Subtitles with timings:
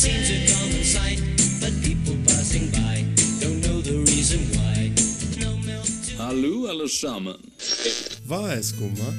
[0.00, 1.20] seems a common sight,
[1.60, 3.04] but people passing by
[3.38, 4.88] don't know the reason why.
[5.44, 7.36] No milk to Hallo, alle sammen.
[8.24, 9.10] Hva er skumma?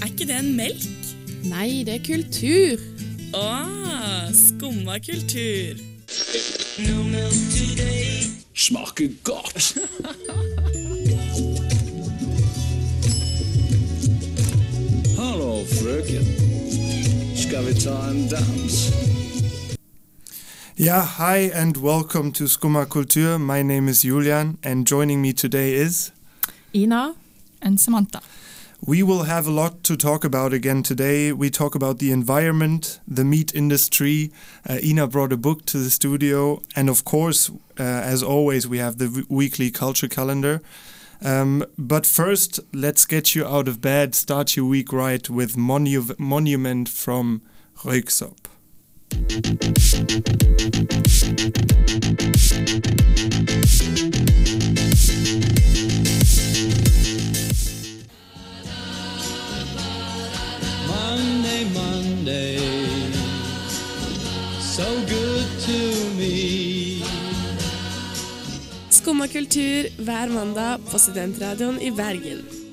[0.00, 0.86] Er ikke det en melk?
[1.44, 2.80] Nei, det er kultur.
[3.36, 3.44] Å,
[4.32, 5.84] skumma kultur.
[6.88, 8.24] no milk today.
[8.54, 9.76] Smaker godt.
[15.20, 16.32] Hallo, frøken.
[17.36, 19.25] Skal vi ta en dans?
[20.78, 23.40] Yeah, hi and welcome to Skumma Kultur.
[23.40, 26.12] My name is Julian and joining me today is
[26.74, 27.14] Ina?
[27.62, 28.20] and Samantha.
[28.86, 31.32] We will have a lot to talk about again today.
[31.32, 34.30] We talk about the environment, the meat industry.
[34.68, 37.48] Uh, Ina brought a book to the studio, and of course,
[37.80, 40.60] uh, as always, we have the weekly culture calendar.
[41.22, 46.18] Um, but first, let's get you out of bed, start your week right with Monu-
[46.18, 47.40] Monument from
[47.78, 48.36] Röyksopp.
[60.86, 62.58] Monday, Monday,
[64.60, 65.78] so good to
[66.18, 67.02] me.
[68.90, 72.65] Skumma kultur hver mandag på Studentradioen i Bergen.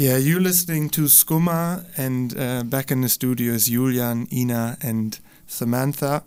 [0.00, 5.20] Yeah, you're listening to Skuma, and uh, back in the studio is Julian, Ina, and
[5.46, 6.22] Samantha.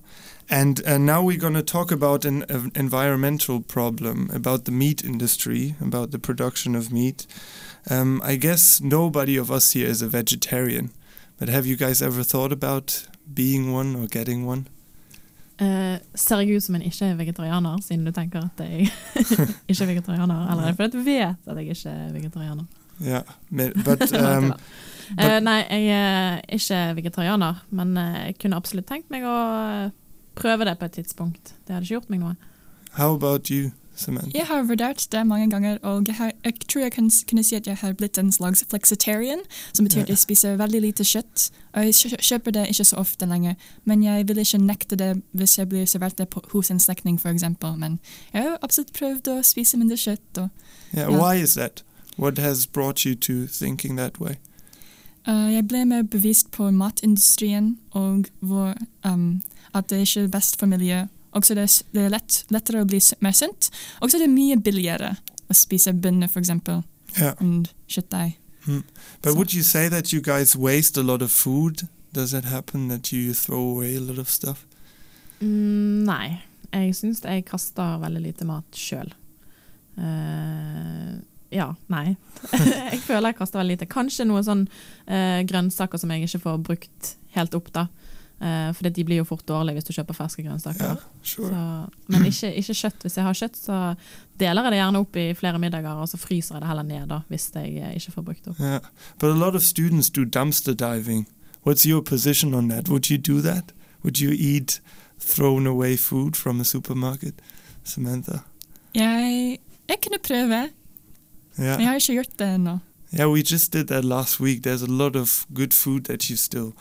[0.48, 5.04] And uh, now we're going to talk about an, an environmental problem, about the meat
[5.04, 7.26] industry, about the production of meat.
[7.90, 10.92] Um, I guess nobody of us here is a vegetarian,
[11.40, 14.68] but have you guys ever thought about being one or getting one?
[15.58, 18.92] Eh, ser jeg ut som en ikke-vegetarianer, siden du tenker at jeg
[19.68, 20.48] ikke er vegetarianer?
[20.52, 22.66] Eller er du vet at jeg ikke er vegetarianer?
[23.02, 24.54] Yeah, but um?
[25.20, 29.92] Eh, nei, jeg er ikke vegetarianer, men eh, jeg kunne absolutt tenkt meg å eh,
[30.40, 31.53] prøve det på et tidspunkt.
[31.68, 32.36] Det hadde ikke gjort meg noe.
[32.94, 34.32] how about you, Samantha?
[34.38, 37.56] Jeg har vurdert det mange ganger, og jeg, har, jeg tror jeg kan kunne si
[37.56, 39.42] at jeg har blitt en slags flexitarian,
[39.74, 41.50] som betyr at jeg spiser veldig lite kjøtt.
[41.74, 43.53] Og jeg kjøper det ikke så ofte lenger,
[43.86, 47.20] men jeg vil ikke nekte det hvis jeg blir servert det på, hos en slektning,
[47.20, 47.44] f.eks.
[47.78, 48.00] Men
[48.34, 50.38] jeg har absolutt prøvd å spise mindre kjøtt.
[50.38, 50.50] Og,
[50.94, 51.18] Yeah, ja.
[51.18, 51.82] why is that?
[52.18, 54.35] What has brought you to thinking that way?
[55.28, 58.74] uh, jeg ble mer bevisst på matindustrien og hvor,
[59.06, 59.41] um,
[59.74, 61.07] at det ikke er best for miljøet.
[61.31, 63.69] Også det, det er lett, lettere å bli mer sunt.
[64.02, 65.16] Også det er mye billigere
[65.50, 66.50] å spise bønner, f.eks.
[67.18, 67.34] Yeah.
[67.41, 68.35] enn kjøttdeig.
[68.66, 68.84] But
[69.31, 71.88] So- would you say that you guys waste a lot of food?
[72.13, 74.66] Does it happen that you throw away a lot of stuff?
[75.41, 76.41] Mm, nei,
[76.73, 79.09] jeg syns jeg kaster veldig lite mat sjøl.
[81.53, 82.16] Ja, nei.
[82.52, 83.90] jeg føler jeg kaster veldig lite.
[83.91, 84.64] Kanskje noen sånn
[85.06, 87.88] eh, grønnsaker som jeg ikke får brukt helt opp, da.
[88.44, 90.97] Eh, for de blir jo fort dårlige hvis du kjøper ferske grønnsaker.
[90.97, 91.50] Yeah, sure.
[91.50, 93.06] Så, men ikke, ikke kjøtt.
[93.06, 93.78] Hvis jeg har kjøtt, så
[94.41, 97.08] deler jeg det gjerne opp i flere middager, og så fryser jeg det heller ned
[97.14, 98.59] da, hvis jeg eh, ikke får brukt opp.
[98.59, 98.91] Yeah.
[99.20, 101.28] But a lot of students do dumpster diving.
[101.64, 102.90] What's your position on that?
[102.90, 103.72] Would you do that?
[104.03, 104.81] Would you eat
[105.20, 107.35] thrown away food from a supermarket?
[107.84, 108.44] Samantha?
[108.96, 109.58] Jeg,
[109.90, 110.70] jeg kunne prøve,
[111.58, 111.78] Yeah.
[111.86, 112.80] har ikke gjort det.
[113.14, 114.64] Yeah, we just did that last week.
[114.64, 116.74] There's a lot of good food that you still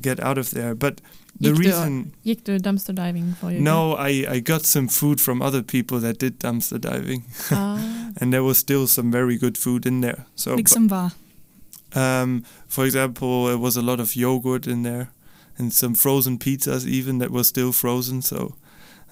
[0.00, 0.74] get out of there.
[0.74, 1.00] But
[1.40, 2.12] the Gikk du, reason.
[2.24, 3.64] gikk du dumpster diving forrige uke?
[3.64, 7.24] No, I, I got some food from other people that did dumpster diving.
[7.50, 10.24] Ah, and there was still some very good food in there.
[10.36, 11.10] So, Liksom hva?
[11.94, 15.10] um, for example, there was a lot of yogurt in there,
[15.58, 18.22] and some frozen pizzas even that were still frozen.
[18.22, 18.54] So,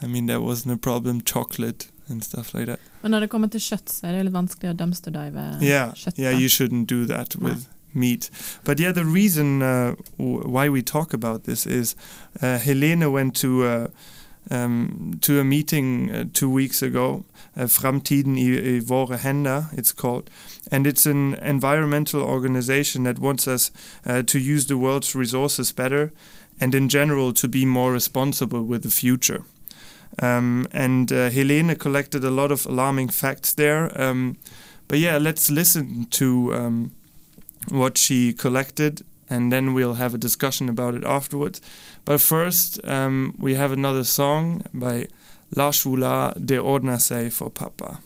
[0.03, 1.21] I mean, that wasn't a problem.
[1.22, 2.81] Chocolate and stuff like that.
[3.03, 5.93] men når det kommer til kjøtt, så er det litt vanskelig å dumpster dive yeah,
[6.16, 8.31] yeah, you shouldn't do that with meat.
[8.65, 11.97] But yeah, the reason uh, why we talk about this is
[12.43, 13.65] uh, Helene went to.
[13.65, 13.87] Uh,
[14.50, 17.25] um, to a meeting uh, two weeks ago,
[17.56, 20.31] uh, Framtiden i, i våre hender, it's called.
[20.72, 23.71] And it's an environmental organization that wants us
[24.07, 26.10] uh, to use the world's resources better
[26.60, 29.45] and in general to be more responsible with the future.
[30.21, 33.91] Um, and uh, Helene collected a lot of alarming facts there.
[34.01, 34.37] Um,
[34.87, 36.93] but yeah, let's listen to um,
[37.69, 41.61] what she collected and then we'll have a discussion about it afterwards.
[42.05, 45.07] But first, um, we have another song by
[45.57, 48.01] La de Ordnase for Papa.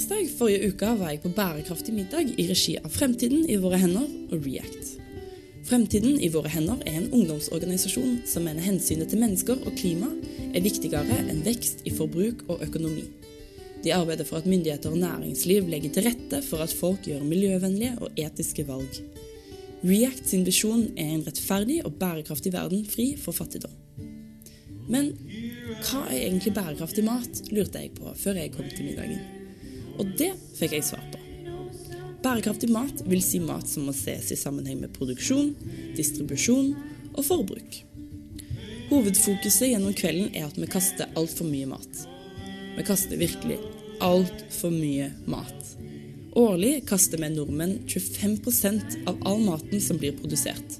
[0.00, 4.06] Tirsdag forrige uke var jeg på bærekraftig middag i regi av Fremtiden i våre hender
[4.32, 4.94] og React.
[5.68, 10.06] Fremtiden i våre hender er en ungdomsorganisasjon som mener hensynet til mennesker og klima
[10.46, 13.02] er viktigere enn vekst i forbruk og økonomi.
[13.84, 17.98] De arbeider for at myndigheter og næringsliv legger til rette for at folk gjør miljøvennlige
[18.00, 19.02] og etiske valg.
[19.84, 23.76] React sin visjon er en rettferdig og bærekraftig verden fri for fattigdom.
[24.88, 25.12] Men
[25.90, 29.39] hva er egentlig bærekraftig mat, lurte jeg på før jeg kom til middagen.
[29.98, 31.20] Og det fikk jeg svar på.
[32.20, 35.54] Bærekraftig mat vil si mat som må ses i sammenheng med produksjon,
[35.96, 36.74] distribusjon
[37.14, 37.80] og forbruk.
[38.90, 42.02] Hovedfokuset gjennom kvelden er at vi kaster altfor mye mat.
[42.76, 43.56] Vi kaster virkelig
[44.04, 45.72] altfor mye mat.
[46.36, 50.78] Årlig kaster vi nordmenn 25% av all maten som blir produsert.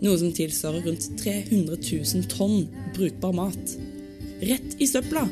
[0.00, 2.64] Noe som tilsvarer rundt 300 000 tonn
[2.96, 3.76] brukbar mat.
[4.40, 5.26] Rett i søpla!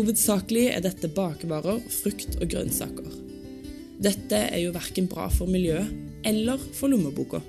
[0.00, 3.08] Hovedsakelig er dette bakevarer, frukt og grønnsaker.
[4.00, 5.90] Dette er jo verken bra for miljøet
[6.24, 7.42] eller for lommeboka.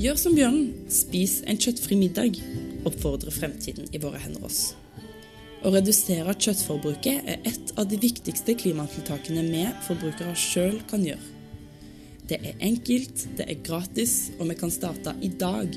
[0.00, 2.40] Gjør som bjørnen, spis en kjøttfri middag,
[2.88, 4.62] oppfordrer Fremtiden i våre hender oss.
[5.60, 11.34] Å redusere kjøttforbruket er et av de viktigste klimatiltakene vi forbrukere sjøl kan gjøre.
[12.32, 15.76] Det er enkelt, det er gratis, og vi kan starte i dag.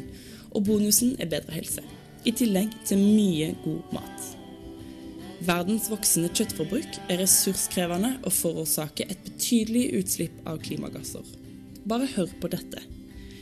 [0.55, 1.83] Og bonusen er bedre helse.
[2.23, 4.37] I tillegg til mye god mat.
[5.41, 11.25] Verdens voksende kjøttforbruk er ressurskrevende og forårsaker et betydelig utslipp av klimagasser.
[11.89, 12.83] Bare hør på dette.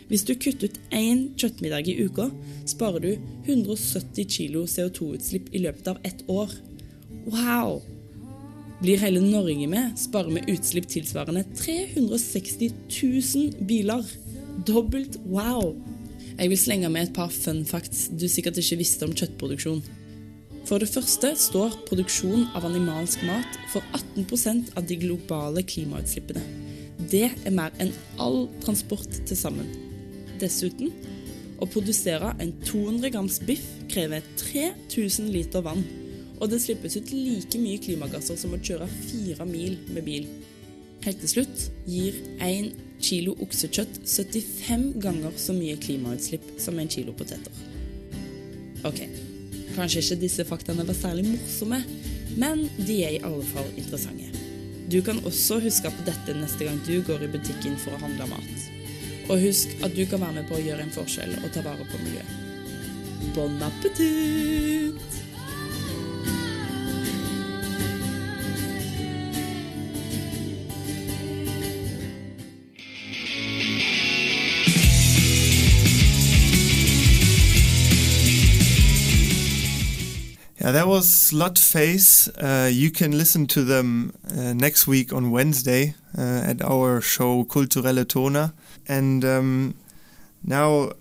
[0.07, 2.29] Hvis du kutter ut én kjøttmiddag i uka,
[2.71, 3.11] sparer du
[3.51, 6.55] 170 kg CO2-utslipp i løpet av ett år.
[7.27, 7.83] Wow!
[8.79, 14.07] Blir hele Norge med, sparer vi utslipp tilsvarende 360 000 biler.
[14.65, 15.75] Dobbelt wow!
[16.39, 19.83] Jeg vil slenge med et par fun facts du sikkert ikke visste om kjøttproduksjon.
[20.69, 26.43] For det første står produksjon av animalsk mat for 18% av de globale klimautslippene.
[27.09, 27.89] Det er mer enn
[28.21, 29.71] all transport til sammen.
[30.37, 30.91] Dessuten,
[31.57, 35.81] å produsere en 200 grams biff krever 3000 liter vann.
[36.37, 40.29] Og det slippes ut like mye klimagasser som å kjøre fire mil med bil.
[41.01, 42.69] Helt til slutt gir 1
[43.01, 47.65] kilo oksekjøtt 75 ganger så mye klimautslipp som en kilo poteter.
[48.85, 49.01] Ok,
[49.75, 51.81] kanskje ikke disse faktaene var særlig morsomme,
[52.39, 54.29] men de er i alle fall interessante.
[54.89, 58.29] Du kan også huske på dette neste gang du går i butikken for å handle
[58.31, 58.67] mat.
[59.29, 61.85] Og husk at du kan være med på å gjøre en forskjell og ta vare
[61.91, 62.37] på miljøet.
[63.35, 65.28] Bon appétit!
[80.69, 82.27] Yeah, that was Slut Face.
[82.27, 87.43] Uh, you can listen to them uh, next week on Wednesday uh, at our show
[87.43, 88.53] Kulturelle Tona.
[88.87, 89.73] And um,
[90.43, 90.91] now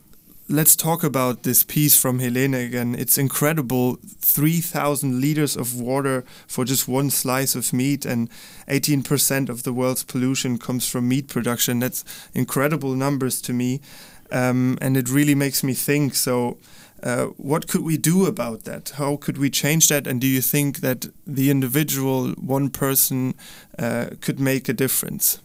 [0.48, 2.94] let's talk about this piece from Helene again.
[2.94, 8.30] It's incredible 3,000 liters of water for just one slice of meat, and
[8.68, 11.80] 18% of the world's pollution comes from meat production.
[11.80, 13.82] That's incredible numbers to me.
[14.30, 16.56] Um, and it really makes me think so
[17.02, 18.90] uh, what could we do about that?
[18.96, 20.06] How could we change that?
[20.06, 23.34] And do you think that the individual, one person,
[23.78, 25.40] uh, could make a difference?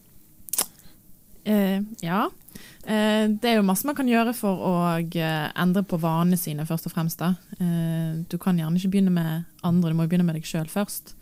[1.45, 2.29] Uh, ja.
[2.83, 6.65] Eh, det er jo masse man kan gjøre for å eh, endre på vanene sine,
[6.67, 7.21] først og fremst.
[7.21, 7.35] da.
[8.27, 11.15] Du kan gjerne ikke begynne med andre, du må begynne med deg sjøl først.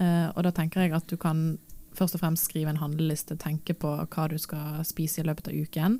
[0.00, 1.58] Og da tenker jeg at du kan
[1.96, 5.54] først og fremst skrive en handleliste, tenke på hva du skal spise i løpet av
[5.56, 5.94] uken.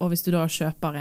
[0.00, 0.96] Og hvis du da kjøper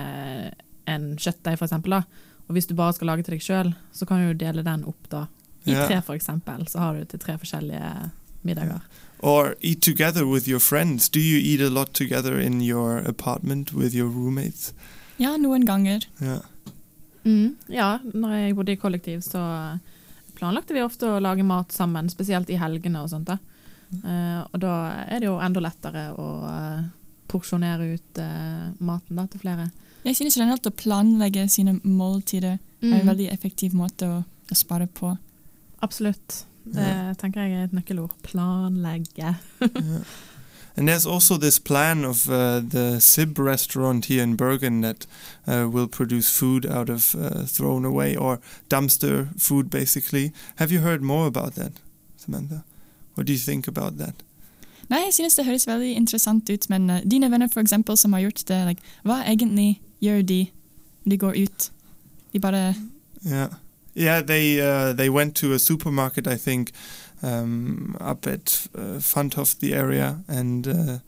[0.88, 2.04] en kjøttdeig, da,
[2.48, 5.10] og hvis du bare skal lage til deg sjøl, så kan du dele den opp
[5.10, 5.26] da,
[5.66, 5.88] i Ja.
[5.88, 6.68] tre, for eksempel.
[6.68, 8.12] Så har du til tre forskjellige
[8.44, 8.82] middager.
[9.20, 11.10] Or eat together with your friends?
[11.10, 14.74] Do you eat a lot together in your apartment with your roommates?
[15.18, 16.06] Ja, noen ganger.
[16.22, 16.40] Ja,
[17.28, 19.42] Mm, ja, når jeg bodde i kollektiv, så
[20.38, 23.28] planlagte vi ofte å lage mat sammen, spesielt i helgene og sånt.
[23.28, 23.38] da.
[24.04, 24.72] Uh, og da
[25.08, 26.82] er det jo enda lettere å eh,
[27.32, 29.70] porsjonere ut uh, maten da, til flere.
[30.06, 32.60] Jeg synes generelt å planlegge sine måltider er
[32.94, 33.08] en Mm.
[33.08, 35.18] veldig effektiv måte å, å spare på.
[35.82, 36.46] Absolutt.
[36.66, 38.12] Det tenker jeg er et nøkkelord.
[38.24, 39.36] Planlegge.
[40.78, 45.08] And there's also this plan of uh, the Sib restaurant here in Bergen that
[45.48, 48.40] uh, will produce food out of uh, thrown away or
[48.70, 50.32] dumpster food, basically.
[50.58, 51.72] Have you heard more about that,
[52.18, 52.64] Samantha?
[53.16, 54.22] What do you think about that?
[54.90, 58.14] Nei, jeg synes det høres veldig interessant ut, men eh, dine venner for eksempel som
[58.14, 60.48] har gjort det, like, hva egentlig gjør de
[61.10, 61.72] de går ut?
[62.34, 62.76] De bare
[63.26, 63.50] Yeah,
[63.96, 64.22] yeah.
[64.22, 66.72] They uh, they went to a supermarket, I think,
[67.24, 71.00] um, up at uh, Fantoft, the area, and uh,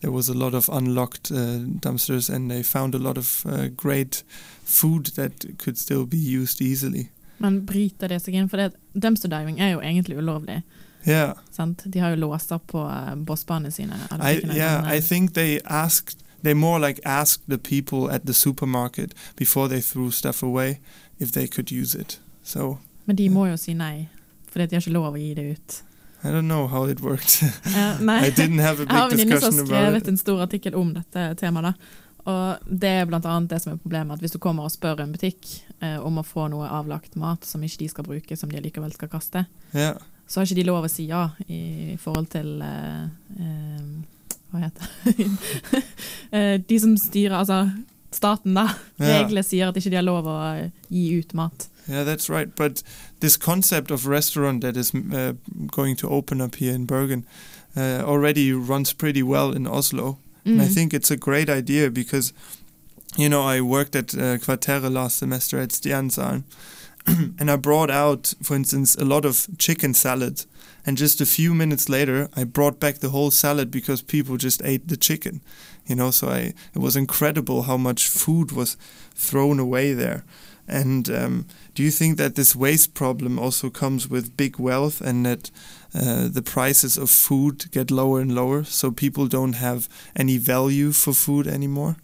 [0.00, 3.68] there was a lot of unlocked uh, dumpsters, and they found a lot of uh,
[3.76, 4.22] great
[4.64, 7.10] food that could still be used easily.
[7.38, 8.48] Men bryter det seg inn?
[8.48, 10.62] For det, dumpster diving er jo egentlig ulovlig.
[11.06, 11.36] Yeah.
[11.50, 11.84] Sant?
[11.84, 13.98] De har jo låser på uh, bossbanene sine.
[14.12, 18.34] I yeah, eh, I think they asked they more like asked the people at the
[18.34, 20.78] supermarket before they threw stuff away
[21.18, 22.20] if they could use it.
[22.42, 24.08] So Men de må jo si nei,
[24.46, 25.82] for de har ikke lov å gi det ut.
[26.24, 27.42] I don't know how it worked.
[27.76, 28.26] uh, nei.
[28.26, 30.94] I didn't have a Jeg har en venninne som har skrevet en stor artikkel om
[30.94, 31.70] dette temaet.
[31.70, 32.02] da.
[32.26, 35.12] Og det er annet det som er problemet, at hvis du kommer og spør en
[35.14, 35.46] butikk
[35.78, 38.92] eh, om å få noe avlagt mat som ikke de skal bruke, som de likevel
[38.94, 39.98] skal kaste, Yeah.
[40.26, 43.04] så har ikke de lov å si ja i forhold til eh,
[43.38, 43.86] eh,
[44.56, 45.82] Hva heter det?
[46.32, 47.70] Eh, de som styrer, altså
[48.10, 48.64] staten, da.
[48.98, 49.20] Ja.
[49.22, 51.68] Reglene sier at ikke de har lov å eh, gi ut mat.
[51.88, 52.50] Yeah, that's right.
[52.56, 52.82] But
[53.20, 55.34] this concept of restaurant that is uh,
[55.70, 57.24] going to open up here in Bergen
[57.76, 60.16] uh, already runs pretty well in Oslo.
[60.44, 60.74] And I Mm.
[60.74, 62.32] think it's a great idea because,
[63.16, 66.42] you know, I worked at uh, last semester at Stjernsalen,
[67.40, 70.44] and I brought out, for instance, a lot of chicken salad.
[70.86, 74.62] And just a few minutes later, I brought back the whole salad because people just
[74.64, 75.40] ate the chicken.
[75.86, 78.76] You know, so I it was incredible how much food was
[79.14, 80.22] thrown away there.
[80.68, 85.24] And um, do you think that this waste problem also comes with big wealth and
[85.24, 85.50] that
[85.94, 90.92] uh, the prices of food get lower and lower so people don't have any value
[90.92, 91.96] for food anymore?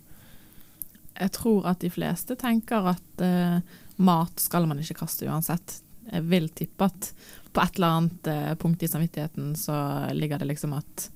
[1.20, 3.60] Jeg tror at de fleste tenker at eh,
[3.96, 5.82] mat skal man ikke kaste uansett.
[6.10, 7.12] Jeg vil tippe at
[7.52, 9.76] på et eller annet eh, punkt i samvittigheten så
[10.16, 11.10] ligger det liksom at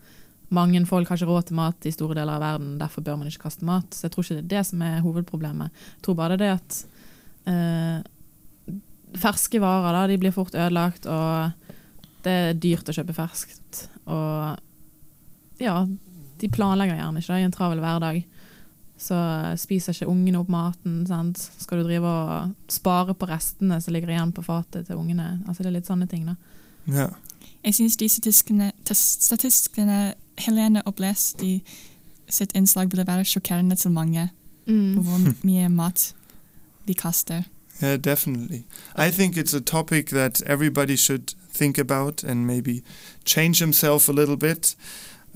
[0.54, 3.30] mange folk har ikke råd til mat i store deler av verden, derfor bør man
[3.30, 3.88] ikke kaste mat.
[3.90, 5.80] Så jeg tror ikke det er det som er hovedproblemet.
[5.96, 6.78] Jeg tror bare det er at
[7.50, 8.76] eh,
[9.16, 11.74] ferske varer da, de blir fort ødelagt, og
[12.26, 13.86] det er dyrt å kjøpe ferskt.
[14.06, 15.80] Og ja,
[16.36, 18.22] de planlegger gjerne ikke da, i en travel hverdag.
[18.98, 19.16] Så
[19.60, 21.02] spiser ikke ungene opp maten.
[21.06, 21.40] Sant?
[21.60, 25.42] Skal du drive og spare på restene som ligger igjen på fatet til ungene?
[25.46, 26.36] Altså Det er litt sånne ting, da.
[26.86, 27.08] Ja.
[27.66, 28.08] Jeg syns de
[28.94, 31.62] statistikkene, Helene oppleste i
[32.28, 34.28] sitt innslag, ville være sjokkerende til mange
[34.66, 36.14] på hvor mye mat
[36.86, 37.42] de kaster.
[37.82, 38.64] Yeah, definitely.
[38.96, 42.82] I think it's a topic that everybody should think about and maybe
[43.24, 44.76] change himself a little bit.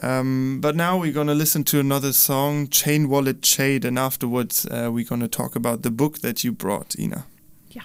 [0.02, 4.64] Um, but now we're going to listen to another song, Chain Wallet Shade, and afterwards
[4.66, 7.26] uh, we're going to talk about the book that you brought, Ina.
[7.68, 7.82] Ja.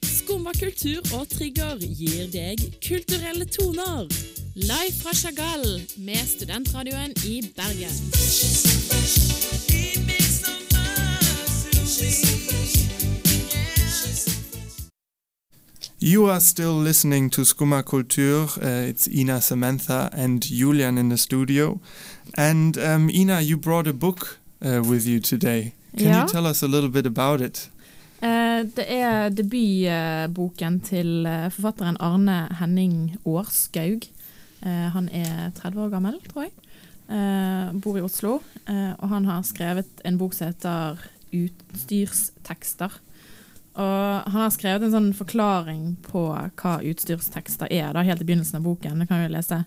[0.00, 4.43] Skumma kultur og trigger gir deg kulturelle toner.
[4.54, 7.90] Live fra Chagall med studentradioen i Bergen.
[16.00, 18.44] You are still listening to Skuma Kultur.
[18.62, 21.80] Uh, it's Ina Samantha and Julian in the studio.
[22.36, 25.72] And um, Ina, you brought a book uh, with you today.
[25.96, 26.22] Can Ja.
[26.22, 27.70] you tell us a little bit about it?
[28.22, 34.00] Eh, det er debutboken til eh, forfatteren Arne Henning Årskaug.
[34.64, 36.54] Eh, han er 30 år gammel, tror jeg.
[37.12, 38.38] Eh, bor i Oslo.
[38.64, 41.02] Eh, og han har skrevet en bok som heter
[41.34, 43.00] Utstyrstekster.
[43.74, 48.60] Og han har skrevet en sånn forklaring på hva utstyrstekster er, da, helt i begynnelsen
[48.60, 49.02] av boken.
[49.02, 49.64] Det kan vi lese.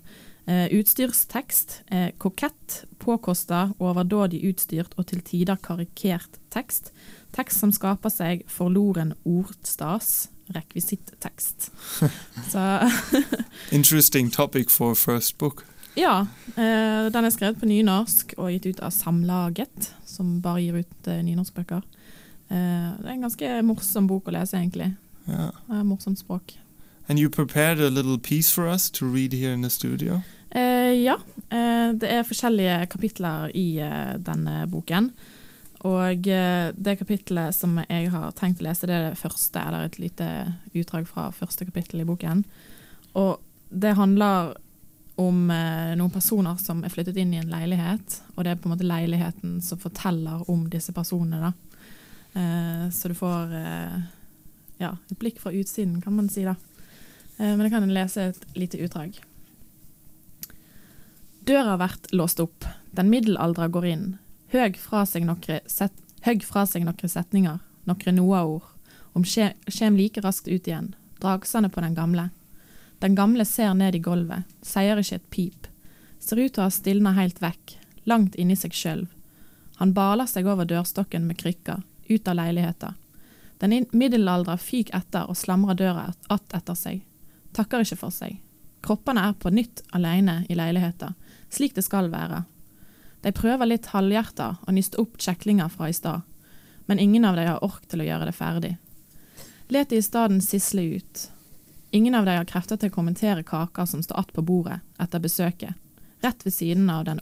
[0.48, 6.94] Uh, utstyrstekst er kokett, påkosta, overdådig utstyrt og til tider karikert tekst.
[7.38, 11.70] Tekst som skaper seg forloren ordstas, rekvisittekst.
[13.78, 15.66] Interesting topic for first book.
[15.98, 20.80] ja, eh, den er skrevet på nynorsk og gitt ut av Samlaget, som bare gir
[20.82, 21.82] ut eh, nynorskbøker.
[22.50, 24.92] Eh, det er en ganske morsom bok å lese, egentlig.
[25.28, 25.54] Yeah.
[25.70, 26.54] Eh, morsomt språk.
[27.10, 30.22] And you prepared a little piece for us to read here in the studio.
[30.50, 31.18] Eh, ja,
[31.50, 35.12] eh, det er forskjellige kapitler i eh, denne boken.
[35.86, 39.86] Og eh, det kapitlet som jeg har tenkt å lese, det er det første, eller
[39.86, 40.30] et lite
[40.74, 42.42] utdrag fra første kapittel i boken.
[43.20, 43.38] Og
[43.70, 44.56] det handler
[45.22, 48.70] om eh, noen personer som er flyttet inn i en leilighet, og det er på
[48.70, 51.54] en måte leiligheten som forteller om disse personene, da.
[52.38, 53.54] Eh, så du får
[54.78, 56.58] ja, et blikk fra utsiden, kan man si, da.
[57.38, 59.18] Men jeg kan lese et lite utdrag.
[61.46, 62.66] Døra har vært låst opp.
[62.98, 64.08] Den middelaldra går inn.
[64.54, 65.92] Høg fra seg nokre, set,
[66.24, 68.64] høg fra seg nokre setninger, nokre noa-ord.
[69.18, 70.94] Om kjem like raskt ut igjen.
[71.20, 72.30] Dragsande på den gamle.
[73.00, 75.68] Den gamle ser ned i gulvet, seier ikke et pip.
[76.20, 79.08] ser ut til å ha stilna helt vekk, langt inni seg sjøl.
[79.78, 82.96] Han baler seg over dørstokken med krykker, ut av leiligheta.
[83.60, 87.06] Den middelaldra fyk etter og slamrer døra att etter seg.
[87.54, 88.42] Takker ikke for seg.
[88.82, 91.14] Kroppene er på nytt alene i leiligheta,
[91.50, 92.44] slik det skal være.
[93.22, 96.22] De prøver litt halvhjerta å nyste opp kjeklinger fra i stad,
[96.86, 98.76] men ingen av dem har ork til å gjøre det ferdig.
[99.74, 101.26] Let de i staden sisle ut.
[101.92, 105.20] Ingen av dem har krefter til å kommentere kaka som står att på bordet etter
[105.20, 105.74] besøket,
[106.22, 107.20] rett ved siden av den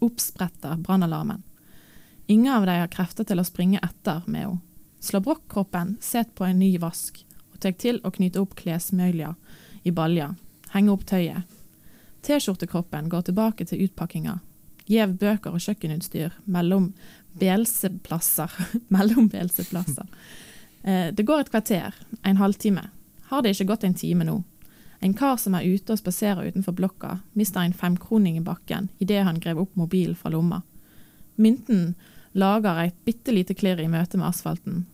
[0.00, 1.42] oppspretta brannalarmen.
[2.26, 4.60] Ingen av dem har krefter til å springe etter med henne.
[5.02, 9.32] Slå brokkroppen, set på en ny vask, og tek til å knyte opp klesmølja
[9.82, 10.28] i balja,
[10.70, 11.42] henge opp tøyet.
[12.22, 14.36] T-skjortekroppen går tilbake til utpakkinga.
[14.90, 16.92] Gjev bøker og kjøkkenutstyr mellom
[17.38, 18.50] belseplasser.
[18.94, 20.08] mellom belseplasser.
[20.82, 22.88] Eh, det går et kvarter, en halvtime.
[23.30, 24.40] Har det ikke gått en time nå?
[25.02, 29.24] En kar som er ute og spaserer utenfor blokka, mister en femkroning i bakken idet
[29.26, 30.60] han grev opp mobilen fra lomma.
[31.34, 31.94] Mynten
[32.38, 34.84] lager et bitte lite klirr i møte med asfalten.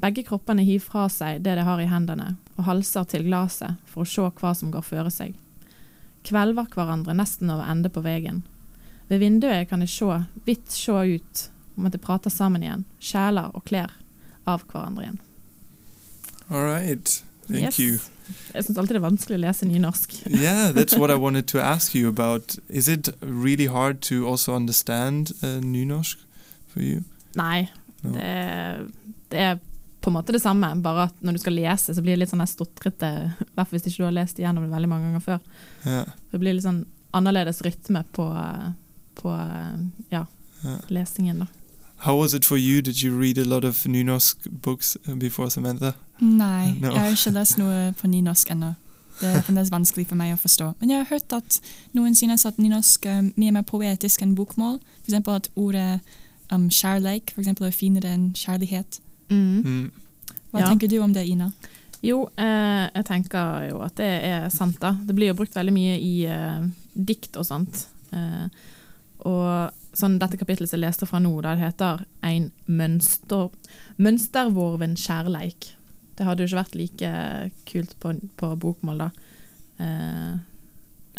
[0.00, 4.02] Begge kroppene hiver fra seg det de har i hendene, og halser til glasset for
[4.02, 5.36] å se hva som går føre seg.
[6.26, 8.40] Kvelver hverandre nesten over ende på veien.
[9.12, 10.06] Ved vinduet kan jeg se,
[10.48, 11.42] vidt se ut
[11.76, 13.92] om at de prater sammen igjen, sjeler og klær
[14.48, 15.20] av hverandre igjen.
[16.50, 17.22] All right.
[17.48, 17.78] Thank Yes.
[17.80, 17.98] you.
[18.54, 20.12] Jeg syns alltid det er vanskelig å lese nynorsk.
[20.30, 22.56] Yeah, that's what I wanted to ask you about.
[22.70, 26.18] Is it really hard to also understand uh, nynorsk
[26.72, 27.02] for you?
[27.36, 27.68] Nei,
[28.02, 28.16] No.
[28.16, 28.88] det,
[29.30, 29.58] det er
[30.02, 32.32] på en måte det samme, bare at når du skal lese, så blir det litt
[32.32, 35.22] sånn stotrete, i hvert fall hvis ikke du har lest igjennom det veldig mange ganger
[35.22, 35.44] før.
[35.86, 36.08] Yeah.
[36.32, 36.80] Det blir litt sånn
[37.14, 38.26] annerledes rytme på,
[39.14, 39.30] på
[40.10, 40.24] ja,
[40.64, 40.76] Ja.
[40.88, 41.46] lesingen, da.
[42.04, 42.80] How was it for you?
[42.82, 45.92] Did you read a lot of nynorsk books uh, before Samantha?
[46.20, 46.90] Nei, No.
[46.92, 48.74] jeg har ikke lest noe på nynorsk ennå.
[49.20, 50.72] Det er fremdeles vanskelig for meg å forstå.
[50.80, 51.60] Men jeg har hørt at
[51.94, 54.80] noen synes at nynorsk er mye mer poetisk enn bokmål.
[55.06, 56.00] Eksempel at ordet
[56.50, 58.98] um, kjærleik for eksempel, er finere enn kjærlighet.
[59.30, 59.90] Mm.
[60.52, 60.66] Hva Ja.
[60.72, 61.52] tenker du om det, Ina?
[62.02, 64.90] Jo, eh, jeg tenker jo at det er sant, da.
[65.06, 66.66] Det blir jo brukt veldig mye i eh,
[66.98, 67.86] dikt og sånt.
[68.12, 68.48] Eh,
[69.24, 73.50] og sånn dette kapittelet som jeg leste fra nå, det heter 'Ein mønster,
[73.98, 75.72] mønstervorven kjærleik'.
[76.16, 79.10] Det hadde jo ikke vært like kult på, på bokmål, da.
[79.80, 80.38] Eh,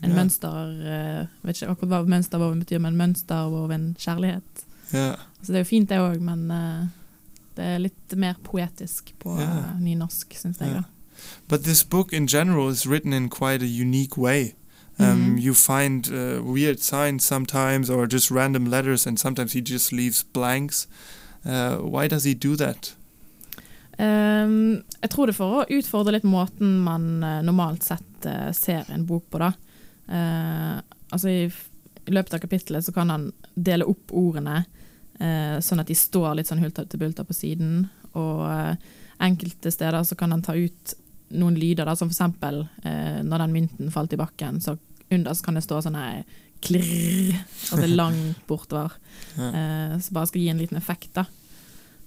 [0.04, 0.16] en Ja.
[0.16, 4.66] mønster eh, Vet ikke akkurat hva mønstervorven betyr, men mønstervorven kjærlighet.
[4.94, 5.16] Ja.
[5.40, 6.88] Altså, det er jo fint, det òg, men eh,
[7.56, 9.44] det er litt mer poetisk på Ja.
[9.74, 10.68] eh, nynorsk, syns jeg.
[10.74, 10.84] Men da.
[11.48, 14.54] But this book in general is written in quite a unique way.
[15.00, 15.38] Um, Mhm.
[15.40, 20.24] You find uh, weird signs sometimes, or just random letters, and sometimes he just leaves
[20.34, 20.88] blanks.
[21.46, 22.96] Uh, why does he do that?
[23.98, 28.50] Um, jeg tror det er for å utfordre litt måten man eh, normalt sett uh,
[28.52, 29.52] ser en bok på, da.
[30.10, 30.80] Eh,
[31.14, 31.44] altså i,
[32.06, 34.64] I løpet av kapittelet så kan han dele opp ordene
[35.20, 37.86] eh, sånn at de står litt sånn hulter til bulter på siden.
[38.18, 38.42] Og
[39.24, 40.96] enkelte steder så kan han ta ut
[41.34, 44.78] noen lyder, da, som for eksempel eh, når den mynten falt i bakken, så
[45.14, 46.24] underst kan det stå sånn her
[46.64, 47.36] klirr,
[47.72, 48.96] altså langt bortover.
[49.36, 51.26] Eh, så bare skal gi en liten effekt, da.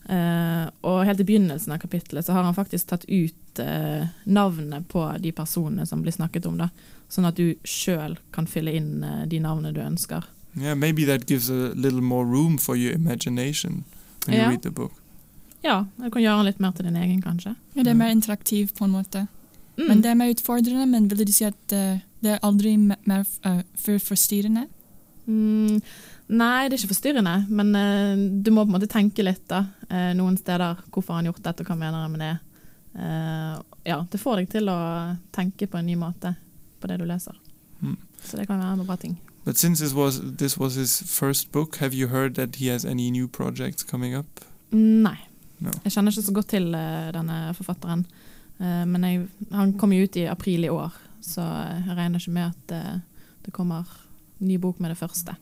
[0.07, 4.87] Eh, og helt i begynnelsen av kapittelet så har han faktisk tatt ut eh, navnet
[4.89, 6.71] på de personene som blir snakket om, da.
[7.11, 10.27] Sånn at du sjøl kan fylle inn eh, de navnene du ønsker.
[10.57, 13.85] Yeah, maybe that gives a little more room for your imagination
[14.25, 14.51] when you yeah.
[14.51, 14.93] read the book.
[15.64, 17.55] Ja, du kan gjøre den litt mer til din egen, kanskje.
[17.75, 19.27] Ja, det er mer interaktiv på en måte.
[19.77, 19.87] Mm.
[19.88, 23.25] Men det er mer utfordrende, men vil du si at eh, det er aldri mer
[23.45, 24.66] uh, for forstyrrende?
[25.27, 25.83] Mm,
[26.38, 29.66] nei, det er ikke forstyrrende, men uh, du må på en måte tenke litt, da.
[29.90, 30.81] Uh, noen steder.
[30.90, 32.35] Hvorfor har han gjort dette, og hva mener han med det?
[32.97, 34.79] Uh, ja, det får deg til å
[35.37, 36.33] tenke på en ny måte
[36.81, 37.37] på det du leser.
[37.83, 37.99] Mm.
[38.25, 39.19] Så det kan være en bra ting.
[39.45, 42.85] But since this was this was his first book, have you heard that he has
[42.85, 44.40] any new projects coming up?
[44.73, 45.19] Nei.
[45.61, 48.07] Jeg kjenner ikke så godt til eh, denne forfatteren.
[48.61, 52.37] Eh, men jeg, han kom jo ut i april i år, så jeg regner ikke
[52.37, 52.99] med at eh,
[53.47, 53.88] det kommer
[54.38, 55.37] ny bok med det første.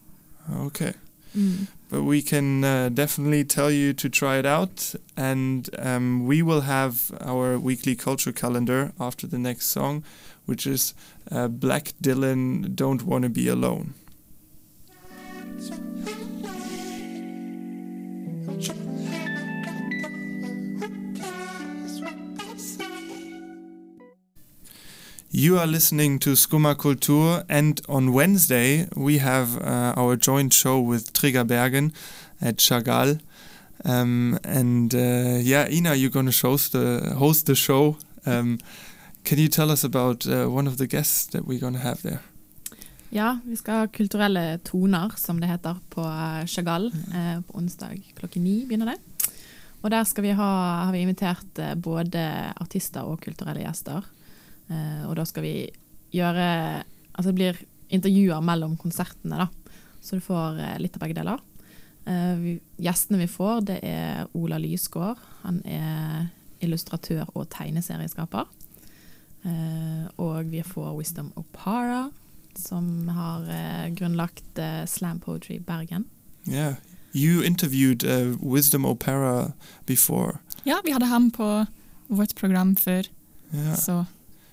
[0.66, 0.92] Okay.
[1.34, 1.66] Mm.
[1.90, 6.60] But we can uh, definitely tell you to try it out, and um, we will
[6.62, 10.04] have our weekly culture calendar after the next song,
[10.46, 10.94] which is
[11.32, 13.94] uh, Black Dylan "Don't Wanna Be Alone."
[25.36, 30.78] You are listening to Skumma Kultur, and on Wednesday we have uh, our joint show
[30.78, 31.92] with Trigger Bergen
[32.40, 33.18] at Chagall.
[33.84, 37.96] Um, and uh, yeah, Ina, you're going to host the host the show.
[38.24, 38.60] Um,
[39.24, 42.02] can you tell us about uh, one of the guests that we're going to have
[42.02, 42.20] there?
[43.10, 46.92] Ja, vi skal ha kulturelle toner, som det heter, på eh, Chagall.
[47.10, 49.30] Eh, på onsdag klokken ni begynner det.
[49.82, 50.50] Og der vi ha,
[50.84, 54.14] har vi invitert eh, både artister og kulturelle gjester.
[54.68, 55.56] Eh, og da skal vi
[56.14, 57.58] gjøre Altså det blir
[57.94, 59.74] intervjuer mellom konsertene, da.
[60.02, 61.42] Så du får eh, litt av begge deler.
[62.10, 65.20] Eh, vi, gjestene vi får, det er Ola Lysgård.
[65.44, 66.26] Han er
[66.64, 68.50] illustratør og tegneserieskaper.
[69.44, 72.08] Eh, og vi får Wisdom Opara,
[72.58, 76.08] som har eh, grunnlagt eh, Slam Poetry Bergen.
[76.48, 76.74] Yeah.
[77.14, 79.52] You interviewed uh, Wisdom Opera
[79.86, 80.40] before.
[80.66, 81.66] Ja, vi hadde ham på
[82.08, 83.06] vårt program før,
[83.54, 83.76] Yeah.
[83.78, 84.04] så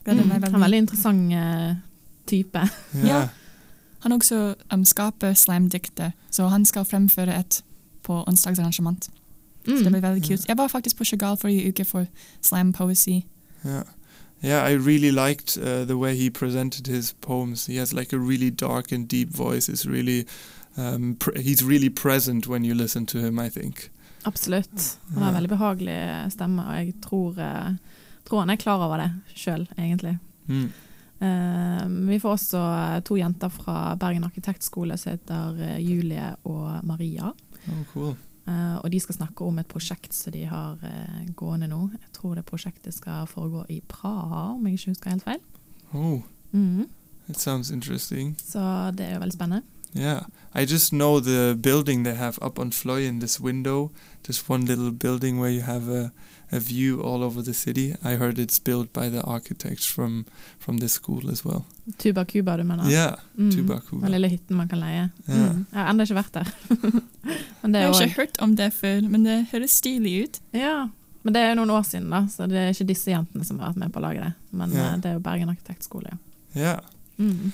[0.06, 0.78] Mm, han er en veldig.
[0.78, 1.76] interessant uh,
[2.28, 2.60] type.
[2.96, 3.08] Yeah.
[3.08, 3.28] Ja.
[4.00, 7.64] Han også um, skaper slamdikter, så han skal fremføre et
[8.04, 9.04] på onsdagsarrangement.
[9.04, 9.12] Så
[9.72, 9.92] det Mm.
[9.92, 10.48] blir veldig kult.
[10.48, 12.06] Jeg var faktisk på Chagall forrige uke for
[12.42, 13.10] slam poesy.
[13.66, 13.84] Yeah.
[14.44, 17.66] Yeah, I really liked uh, the way he presented his poems.
[17.68, 19.70] He has like a really dark and deep voice.
[19.70, 20.24] It's really,
[20.78, 23.40] um, pr- he's really present when you listen to him.
[23.40, 23.92] I think.
[24.26, 24.98] Absolutt.
[25.14, 27.74] Han har en veldig behagelig stemme, og jeg tror, eh,
[28.28, 30.18] tror han er klar over det sjøl, egentlig.
[30.48, 30.72] Mm.
[31.22, 36.80] Uh, vi får også eh, to jenter fra Bergen arkitektskole som heter eh, Julie og
[36.88, 37.30] Maria.
[37.70, 38.16] Oh, cool.
[38.48, 41.84] Uh, og de skal snakke om et prosjekt som de har uh, gående nå.
[41.94, 45.44] Jeg tror det prosjektet skal foregå i Praha, om jeg ikke husker helt feil.
[45.94, 46.90] Oh, mm.
[47.28, 48.34] that sounds interesting.
[48.42, 49.62] Så det er jo veldig spennende.
[49.94, 50.24] Yeah,
[50.56, 53.92] I just know the building they have up on Floyen, this window,
[54.28, 56.12] just one little building where you have a,
[56.52, 57.96] a view all over the city.
[58.04, 60.26] I heard it's built by the architects from
[60.60, 61.66] from this school as well.
[61.98, 62.90] Tuba Cuba, du mener?
[62.90, 63.52] Yeah, Mm.
[63.52, 64.02] Tuba Cuba.
[64.06, 65.10] Den lille hytten man kan leie.
[65.30, 65.50] Yeah.
[65.52, 65.66] Mm.
[65.72, 66.48] Jeg har ennå ikke vært der.
[67.62, 70.40] Men det Jeg har ikke hørt om det før, men det høres stilig ut.
[70.54, 70.88] Ja,
[71.24, 73.60] men det er jo noen år siden, da, så det er ikke disse jentene som
[73.60, 74.34] har vært med på å lage det.
[74.52, 74.88] Men Ja.
[74.94, 76.18] eh, det er jo Bergen arkitektskole, ja.
[76.62, 76.80] Yeah.
[77.20, 77.52] Mm.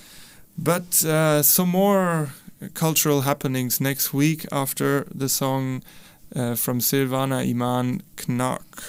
[0.58, 2.32] But uh, some more
[2.74, 5.84] cultural happenings next week after the song
[6.36, 8.82] uh, from Silvana Iman Knak.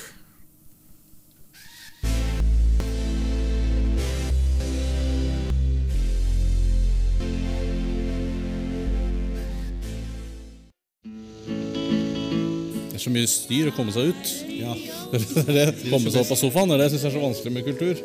[12.89, 14.33] Det er så mye styr å komme seg ut.
[14.51, 14.75] Ja.
[15.13, 17.53] Det er det, komme seg opp av sofaen, det det jeg syns er så vanskelig
[17.55, 18.01] med kultur.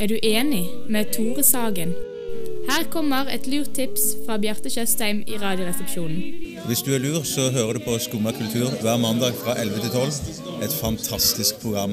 [0.00, 1.92] Er du enig med Tore Sagen?
[2.70, 6.39] Her kommer et lurt tips fra Bjarte Tjøstheim i Radioresepsjonen.
[6.66, 9.90] Hvis du er lur, så hører du på Skumma kultur hver mandag fra 11 til
[9.90, 10.06] 12.
[10.64, 11.92] Et fantastisk program.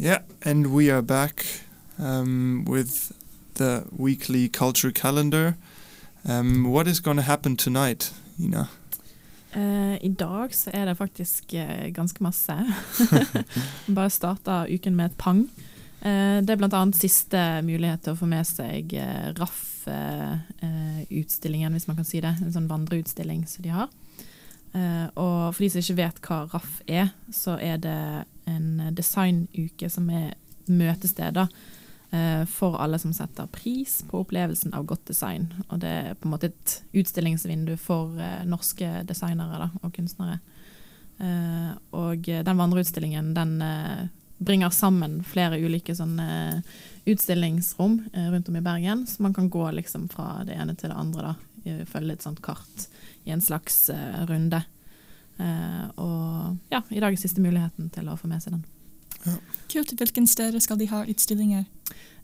[0.00, 1.46] Yeah, and we are back
[1.98, 3.12] um, with
[3.54, 5.54] the weekly culture calendar.
[6.28, 8.66] Um, what is going to happen tonight, Ina?
[9.56, 12.52] Uh, I dag så er det faktisk uh, ganske masse.
[13.94, 15.50] Bare starta uken med et pang.
[16.04, 19.32] Uh, det er annet siste mulighet til å få med seg eh,
[19.86, 22.34] RAF-utstillingen, hvis man kan si det.
[22.40, 23.88] En sånn vandreutstilling som de har.
[24.76, 27.98] Eh, og for de som ikke vet hva RAF er, så er det
[28.50, 30.34] en designuke som er
[30.66, 31.46] møtesteder
[32.10, 35.48] eh, for alle som setter pris på opplevelsen av godt design.
[35.68, 40.40] Og det er på en måte et utstillingsvindu for eh, norske designere da, og kunstnere.
[41.16, 44.06] Eh, og eh, den vandreutstillingen den eh,
[44.38, 49.50] bringer sammen flere ulike sånne eh, utstillingsrom eh, rundt om i Bergen, så man kan
[49.50, 52.86] gå liksom fra det ene til det andre, da, følge et sånt kart
[53.26, 54.62] i en slags eh, runde.
[55.38, 58.66] Eh, og ja, i dag er siste muligheten til å få med seg den.
[59.70, 59.94] Kult.
[59.98, 61.64] Hvilken steder skal de ha utstillinger?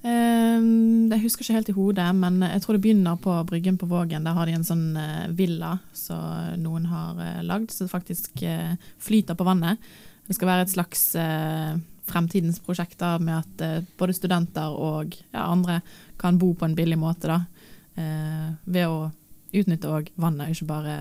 [0.03, 3.89] Um, jeg husker ikke helt i hodet, men jeg tror det begynner på Bryggen på
[3.91, 4.27] Vågen.
[4.27, 4.85] Der har de en sånn
[5.35, 8.45] villa som noen har lagd, som faktisk
[9.03, 9.83] flyter på vannet.
[10.27, 11.05] Det skal være et slags
[12.13, 15.81] fremtidens prosjekter med at eh, både studenter og ja, andre
[16.21, 17.33] kan bo på en billig måte.
[17.33, 17.41] da,
[17.97, 19.11] eh, Ved å
[19.53, 20.97] utnytte òg vannet, ikke bare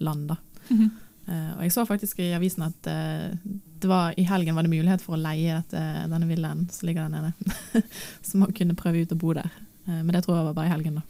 [0.00, 0.28] land.
[0.28, 0.36] da.
[0.70, 0.90] Mhm.
[1.22, 5.02] Eh, og jeg så faktisk i avisen at det var, i helgen var det mulighet
[5.02, 7.82] for å leie dette, denne villaen som ligger der nede.
[8.22, 9.50] så man kunne prøve ut å bo der.
[9.86, 11.02] Men det tror jeg var bare i helgen, da.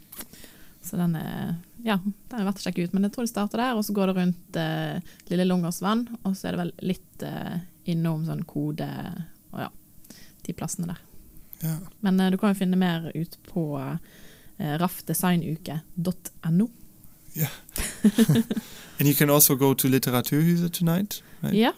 [0.83, 2.95] Så den er, ja, den er verdt å sjekke ut.
[2.95, 6.35] Men jeg tror det starter der, og så går det rundt eh, Lille Lungåsvann, og
[6.35, 7.55] så er det vel litt eh,
[7.93, 8.89] innom sånn kode
[10.45, 11.01] de plassene der.
[11.63, 11.77] Ja.
[11.99, 16.67] Men eh, du kan jo finne mer ut på eh, raffdesignuke.no.
[18.99, 21.55] And you can also go to Litteraturhuset tonight, right?
[21.55, 21.71] Ja.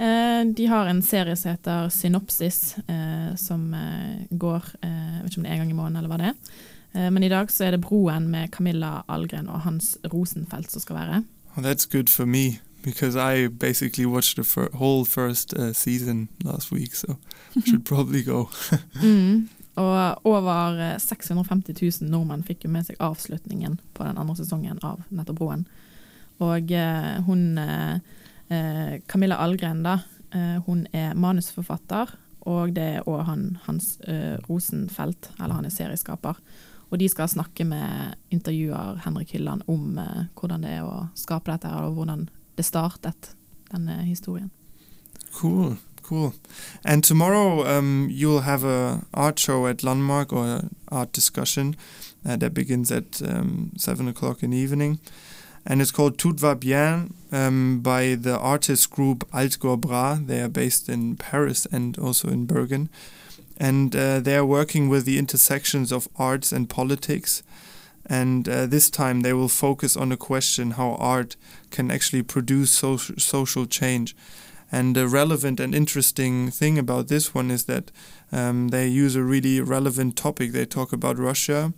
[0.00, 5.40] Uh, de har en serie som heter Synopsis, uh, som uh, går Jeg vet ikke
[5.40, 6.34] om det er en gang i måneden, eller hva det er.
[7.10, 10.96] Men i dag så er det Broen med Camilla Algren og Hans Rosenfeldt som skal
[10.96, 11.20] være.
[11.54, 16.28] Well, that's good for me because I basically watched the fir- whole first uh, season
[16.44, 17.16] last week, so
[17.56, 18.48] I should probably go.
[19.02, 19.48] Mm.
[19.80, 24.80] Og over eh, 650 000 nordmenn fikk jo med seg avslutningen på den andre sesongen
[24.84, 25.62] av nettopp Broen.
[26.42, 28.00] Og eh, hun eh,
[28.50, 30.00] eh, Camilla Algren, da,
[30.34, 32.12] eh, hun er manusforfatter,
[32.50, 36.40] og det er òg han Hans eh, Rosenfeldt, eller han er serieskaper.
[36.90, 41.52] Og de skal snakke med intervjuer Henrik Hylland om eh, hvordan det er å skape
[41.54, 42.26] dette, og hvordan
[43.70, 44.50] denne historien.
[45.32, 46.32] Cool, cool.
[46.84, 51.76] And tomorrow um, you'll have a art show at Landmark or an art discussion
[52.24, 54.98] uh, that begins at um, seven o'clock in the evening,
[55.64, 60.18] and it's called Tout va bien um, by the artist group Alt Bras.
[60.26, 62.88] They are based in Paris and also in Bergen,
[63.56, 67.42] and uh, they are working with the intersections of arts and politics.
[68.06, 71.36] And uh, this time they will focus on the question how art
[71.70, 74.16] can actually produce social social change.
[74.72, 77.90] And the relevant and interesting thing about this one is that
[78.30, 80.52] um, they use a really relevant topic.
[80.52, 81.72] They talk about Russia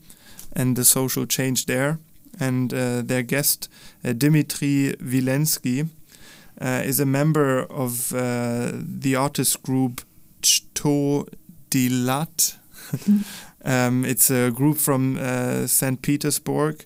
[0.55, 1.99] and the social change there.
[2.39, 3.69] And uh, their guest,
[4.05, 5.89] uh, Dmitry Vilensky,
[6.61, 10.03] uh, is a member of uh, the artist group
[10.43, 11.29] Chto
[11.71, 12.57] Dilat.
[13.65, 16.03] um, it's a group from uh, St.
[16.03, 16.85] Petersburg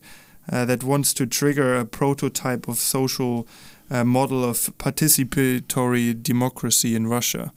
[0.51, 3.47] uh, that wants to trigger a prototype of social
[3.91, 7.53] uh, model of participatory democracy in Russia.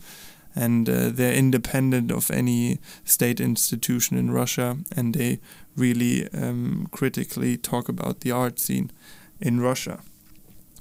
[0.55, 5.39] And uh, they're independent of any state institution in Russia, and they
[5.75, 8.91] really um, critically talk about the art scene
[9.39, 10.01] in Russia.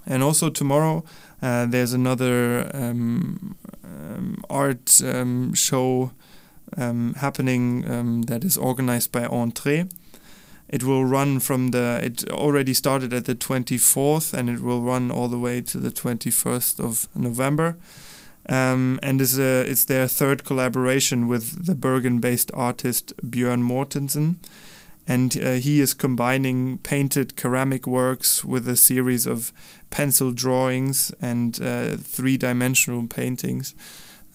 [0.07, 1.05] And also tomorrow,
[1.43, 6.13] uh, there's another um, um, art um, show
[6.77, 9.91] um, happening um, that is organized by Entrée.
[10.69, 12.01] It will run from the.
[12.03, 15.91] It already started at the 24th, and it will run all the way to the
[15.91, 17.77] 21st of November.
[18.51, 24.37] Um, and is a, it's their third collaboration with the Bergen-based artist Björn Mortensen,
[25.07, 29.53] and uh, he is combining painted ceramic works with a series of
[29.91, 33.75] pencil drawings and uh, three-dimensional paintings.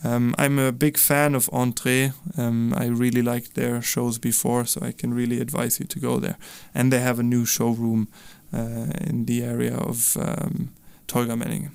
[0.04, 4.82] Um, I'm a big fan of Entree, Um, I really liked their shows before, so
[4.82, 6.36] I can really advise you to go there.
[6.74, 8.08] And they have a new showroom
[8.54, 10.70] uh, in the area of um,
[11.06, 11.72] Torgallmenningen.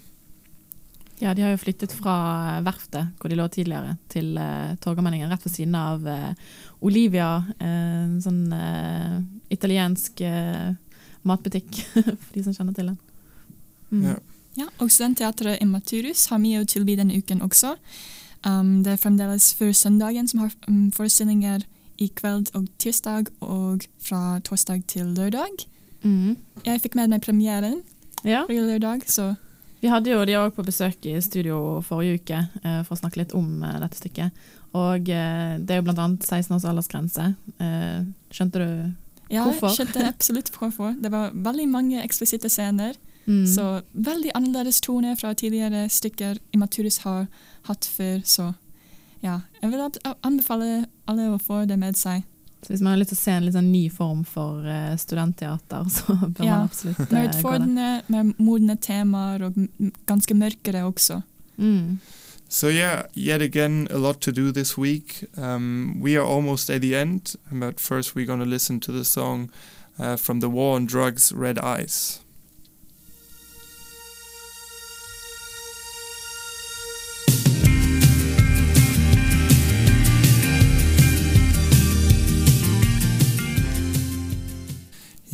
[1.18, 5.46] Ja, de har jo flyttet fra verftet, hvor de lå tidligere, til uh, Torgallmenningen, rett
[5.46, 6.30] ved siden av uh,
[6.80, 9.18] Olivia, uh, en sånn uh,
[9.50, 10.22] italiensk
[11.26, 11.80] matbutikk,
[12.22, 12.98] for de som kjenner til den.
[13.90, 14.04] Mm.
[14.12, 14.16] Ja.
[14.59, 17.77] Ja, og Studentteatret Immaturus har mye å tilby denne uken også.
[18.47, 21.64] Um, det er fremdeles før søndagen som har um, forestillinger
[21.99, 25.64] i kveld og tirsdag, og fra torsdag til lørdag.
[26.03, 26.37] Mm.
[26.66, 27.83] Jeg fikk med meg premieren
[28.25, 28.44] Ja.
[28.47, 29.35] på lørdag, så
[29.81, 33.21] Vi hadde jo de òg på besøk i studio forrige uke eh, for å snakke
[33.21, 34.33] litt om eh, dette stykket.
[34.75, 37.35] Og eh, det er jo annet 16 års aldersgrense.
[37.62, 38.01] Eh,
[38.35, 38.94] skjønte du
[39.31, 39.71] ja, hvorfor?
[39.71, 40.97] jeg skjønte absolutt hvorfor.
[40.99, 42.97] Det var veldig mange eksplisitte scener.
[43.28, 43.44] Mm.
[43.46, 47.26] Så veldig annerledes tone fra tidligere stykker Immaturus har
[47.68, 48.22] hatt før.
[48.24, 48.52] Så
[49.20, 52.24] ja, jeg vil anbefale alle å få det med seg.
[52.62, 54.94] Så hvis man har lyst til å se en litt sånn ny form for eh,
[54.98, 57.28] studentteater, så bør Ja, man absolutt eh, gå der.
[57.28, 59.60] Utfordrende, med modne temaer og
[60.08, 61.20] ganske mørkere også.
[61.58, 61.98] Mm.
[62.48, 65.24] So yeah, yet again, a lot to do this week.
[65.36, 69.04] Um, we are almost at the end, but first we're going to listen to the
[69.04, 69.50] song
[69.98, 72.20] uh, from the War on Drugs, Red Eyes.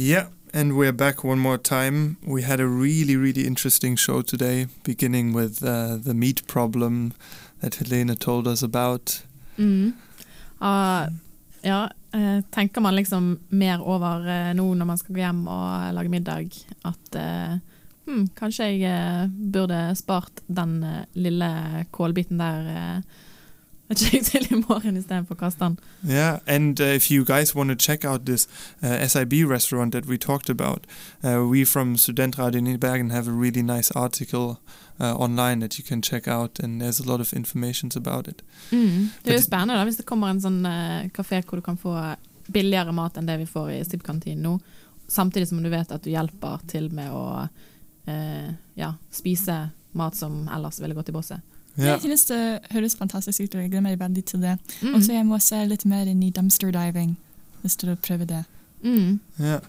[0.04, 2.18] Yeah, and we're back one more time.
[2.26, 7.14] We had a really, really interesting show today, beginning with uh, the meat problem
[7.62, 9.22] that Helena told us about.
[9.56, 9.94] Mm.
[10.60, 11.08] Uh,
[11.62, 15.94] ja, uh, tenker man liksom mer over uh, nå når man skal gå hjem og
[15.96, 16.52] lage middag,
[16.84, 17.56] at eh,
[18.04, 20.82] hm, kanskje jeg burde spart den
[21.14, 21.50] lille
[21.96, 23.00] kålbiten der
[23.94, 25.78] til i morgen istedenfor å kaste den.
[26.02, 28.48] Yeah, and uh, if you guys want to check out this
[28.82, 30.86] uh, SIB restaurant that we talked about,
[31.22, 34.58] uh, we from Studentradion in Bergen have a really nice article
[35.00, 38.42] uh, online that you can check out, and there's a lot of information about it.
[38.70, 39.10] Mm.
[39.22, 41.78] Det er jo spennende da, hvis det kommer en sånn eh, kafé hvor du kan
[41.80, 41.94] få
[42.46, 44.58] billigere mat enn det vi får i SIB-kantinen nå,
[45.08, 49.56] samtidig som du vet at du hjelper til med å uh, ja, spise
[49.96, 51.40] mat som ellers ville gått i bosset.
[51.78, 51.86] Yeah.
[51.86, 54.58] Jeg synes det høres fantastisk ut, og jeg gleder meg veldig til det.
[54.82, 54.94] Mm.
[54.94, 57.16] Og så jeg må se litt mer inn i dumpster diving,
[57.62, 58.44] hvis du prøver det.
[58.84, 59.20] Mm.
[59.40, 59.60] Yeah,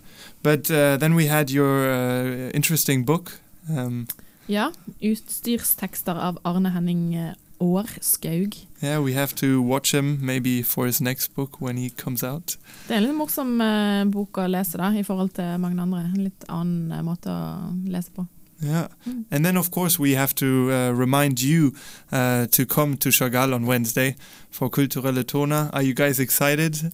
[0.43, 3.39] but uh, then we had your uh, interesting book.
[3.69, 4.07] Um,
[4.45, 4.69] Ja,
[5.01, 8.53] utstyrstekster av Arne Henning eh, Årskaug.
[8.83, 12.57] Yeah, we have to watch him maybe for his next book when he comes out.
[12.87, 16.03] Det er en litt morsom uh, bok å lese da, i forhold til mange andre.
[16.11, 18.27] En litt annen eh, måte å lese på.
[18.63, 18.87] Yeah.
[19.31, 21.73] And then, of course, we have to uh, remind you
[22.11, 24.15] uh, to come to Chagall on Wednesday
[24.49, 25.69] for Kulturelle Tona.
[25.73, 26.91] Are you guys excited?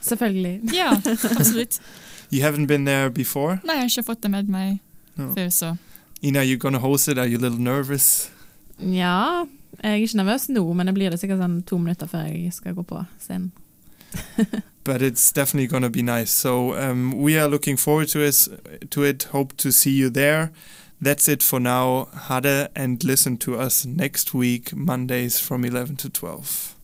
[0.00, 0.60] Selvfølgelig.
[0.74, 0.96] Ja,
[1.36, 1.80] absolutt.
[2.32, 3.58] You haven't been there before?
[3.64, 4.78] Nei, jeg har ikke fått det med meg
[5.16, 5.32] No.
[5.34, 5.76] før, så
[6.22, 7.18] Ina, you're going to host it.
[7.18, 8.30] Are you a little nervous?
[8.78, 9.44] Ja,
[9.82, 12.52] jeg er ikke nervøs nå, men det blir det sikkert sånn to minutter før jeg
[12.52, 13.50] skal gå på scenen.
[14.84, 16.30] but it's definitely going to be nice.
[16.30, 18.48] So um, we are looking forward to it.
[18.90, 19.24] To it.
[19.32, 20.50] Hope to see you there.
[21.00, 22.08] That's it for now.
[22.28, 26.76] Hade and listen to us next week, Mondays from 11 to 12.